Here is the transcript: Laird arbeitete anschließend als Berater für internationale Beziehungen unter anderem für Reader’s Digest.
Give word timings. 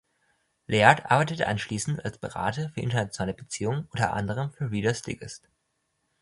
Laird 0.65 1.11
arbeitete 1.11 1.45
anschließend 1.47 2.03
als 2.03 2.17
Berater 2.17 2.69
für 2.69 2.79
internationale 2.79 3.35
Beziehungen 3.35 3.87
unter 3.91 4.13
anderem 4.13 4.51
für 4.51 4.71
Reader’s 4.71 5.03
Digest. 5.03 5.47